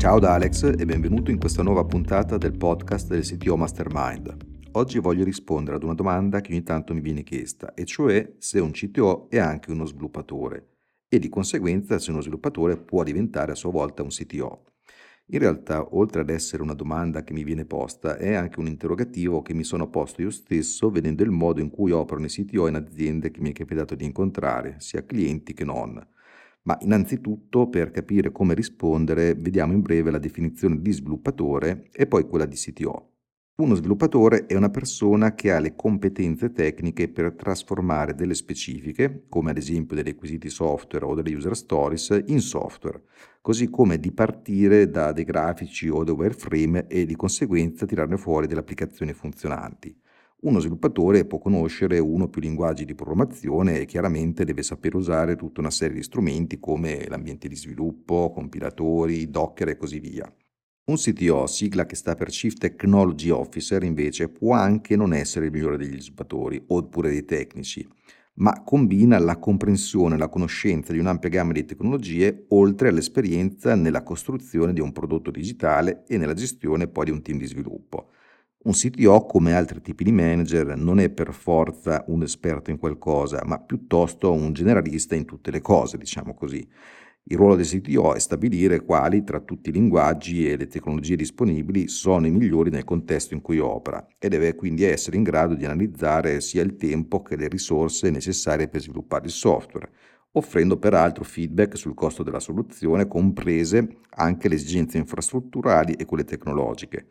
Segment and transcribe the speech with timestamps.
[0.00, 4.34] Ciao da Alex e benvenuto in questa nuova puntata del podcast del CTO Mastermind.
[4.72, 8.60] Oggi voglio rispondere ad una domanda che ogni tanto mi viene chiesta, e cioè se
[8.60, 10.68] un CTO è anche uno sviluppatore
[11.06, 14.64] e di conseguenza se uno sviluppatore può diventare a sua volta un CTO.
[15.32, 19.42] In realtà, oltre ad essere una domanda che mi viene posta, è anche un interrogativo
[19.42, 22.76] che mi sono posto io stesso vedendo il modo in cui operano i CTO in
[22.76, 26.02] aziende che mi è capitato di incontrare, sia clienti che non.
[26.62, 32.24] Ma innanzitutto, per capire come rispondere, vediamo in breve la definizione di sviluppatore e poi
[32.26, 33.08] quella di CTO.
[33.60, 39.50] Uno sviluppatore è una persona che ha le competenze tecniche per trasformare delle specifiche, come
[39.50, 43.02] ad esempio dei requisiti software o delle user stories, in software,
[43.42, 48.46] così come di partire da dei grafici o da wireframe e di conseguenza tirarne fuori
[48.46, 49.94] delle applicazioni funzionanti.
[50.42, 55.36] Uno sviluppatore può conoscere uno o più linguaggi di programmazione e chiaramente deve saper usare
[55.36, 60.34] tutta una serie di strumenti come l'ambiente di sviluppo, compilatori, Docker e così via.
[60.86, 65.52] Un CTO, sigla che sta per Chief Technology Officer, invece può anche non essere il
[65.52, 67.86] migliore degli sviluppatori oppure dei tecnici,
[68.36, 74.02] ma combina la comprensione e la conoscenza di un'ampia gamma di tecnologie oltre all'esperienza nella
[74.02, 78.12] costruzione di un prodotto digitale e nella gestione poi di un team di sviluppo.
[78.62, 83.40] Un CTO, come altri tipi di manager, non è per forza un esperto in qualcosa,
[83.46, 86.68] ma piuttosto un generalista in tutte le cose, diciamo così.
[87.22, 91.88] Il ruolo del CTO è stabilire quali tra tutti i linguaggi e le tecnologie disponibili
[91.88, 95.64] sono i migliori nel contesto in cui opera e deve quindi essere in grado di
[95.64, 99.90] analizzare sia il tempo che le risorse necessarie per sviluppare il software,
[100.32, 107.06] offrendo peraltro feedback sul costo della soluzione, comprese anche le esigenze infrastrutturali e quelle tecnologiche.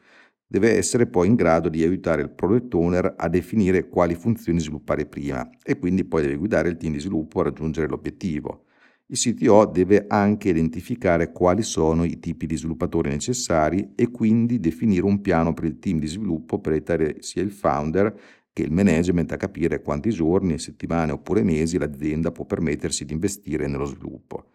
[0.52, 5.06] Deve essere poi in grado di aiutare il product owner a definire quali funzioni sviluppare
[5.06, 8.64] prima e quindi poi deve guidare il team di sviluppo a raggiungere l'obiettivo.
[9.06, 15.06] Il CTO deve anche identificare quali sono i tipi di sviluppatori necessari e quindi definire
[15.06, 18.20] un piano per il team di sviluppo per aiutare sia il founder
[18.52, 23.68] che il management a capire quanti giorni, settimane oppure mesi l'azienda può permettersi di investire
[23.68, 24.46] nello sviluppo.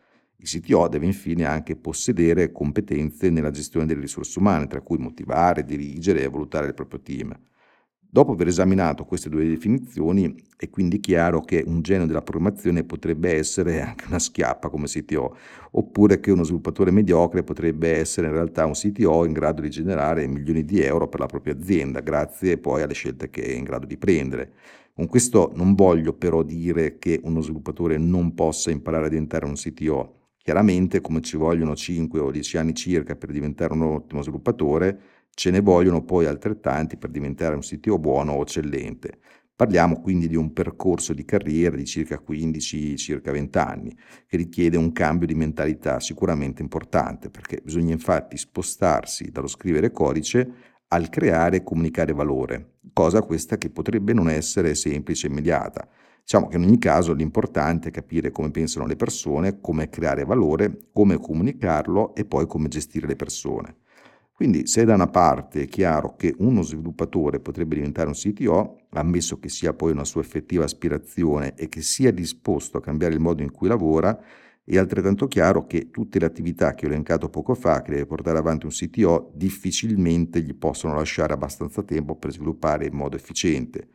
[0.45, 5.65] Il CTO deve infine anche possedere competenze nella gestione delle risorse umane, tra cui motivare,
[5.65, 7.35] dirigere e valutare il proprio team.
[7.99, 13.33] Dopo aver esaminato queste due definizioni è quindi chiaro che un genio della programmazione potrebbe
[13.33, 15.35] essere anche una schiappa come CTO,
[15.71, 20.27] oppure che uno sviluppatore mediocre potrebbe essere in realtà un CTO in grado di generare
[20.27, 23.87] milioni di euro per la propria azienda, grazie poi alle scelte che è in grado
[23.87, 24.53] di prendere.
[24.93, 29.55] Con questo non voglio però dire che uno sviluppatore non possa imparare a diventare un
[29.55, 30.24] CTO.
[30.45, 35.51] Chiaramente, come ci vogliono 5 o 10 anni circa per diventare un ottimo sviluppatore, Ce
[35.51, 39.19] ne vogliono poi altrettanti per diventare un sito buono o eccellente.
[39.57, 43.97] Parliamo quindi di un percorso di carriera di circa 15, circa 20 anni,
[44.27, 50.53] che richiede un cambio di mentalità sicuramente importante, perché bisogna infatti spostarsi dallo scrivere codice
[50.89, 55.89] al creare e comunicare valore, cosa questa che potrebbe non essere semplice e immediata.
[56.25, 60.89] Diciamo che in ogni caso l'importante è capire come pensano le persone, come creare valore,
[60.91, 63.77] come comunicarlo e poi come gestire le persone.
[64.33, 69.39] Quindi se da una parte è chiaro che uno sviluppatore potrebbe diventare un CTO, ammesso
[69.39, 73.43] che sia poi una sua effettiva aspirazione e che sia disposto a cambiare il modo
[73.43, 74.19] in cui lavora,
[74.65, 78.39] è altrettanto chiaro che tutte le attività che ho elencato poco fa, che deve portare
[78.39, 83.89] avanti un CTO, difficilmente gli possono lasciare abbastanza tempo per sviluppare in modo efficiente.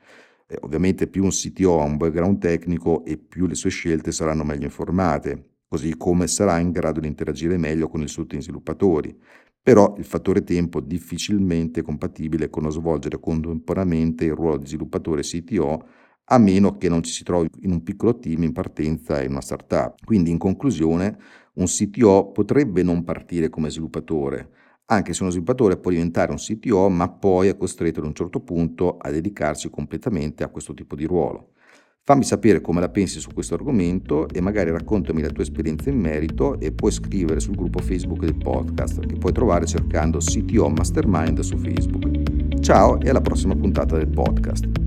[0.52, 4.44] Eh, ovviamente più un CTO ha un background tecnico e più le sue scelte saranno
[4.44, 9.16] meglio informate, così come sarà in grado di interagire meglio con i suoi sviluppatori
[9.62, 15.22] però il fattore tempo difficilmente è compatibile con lo svolgere contemporaneamente il ruolo di sviluppatore
[15.22, 15.86] CTO
[16.32, 19.42] a meno che non ci si trovi in un piccolo team in partenza in una
[19.42, 20.04] startup.
[20.04, 21.18] Quindi in conclusione
[21.54, 24.50] un CTO potrebbe non partire come sviluppatore,
[24.92, 28.40] anche se uno sviluppatore può diventare un CTO ma poi è costretto ad un certo
[28.40, 31.54] punto a dedicarsi completamente a questo tipo di ruolo.
[32.04, 36.00] Fammi sapere come la pensi su questo argomento e magari raccontami la tua esperienza in
[36.00, 41.40] merito e puoi scrivere sul gruppo Facebook del podcast che puoi trovare cercando CTO Mastermind
[41.42, 42.60] su Facebook.
[42.62, 44.79] Ciao e alla prossima puntata del podcast.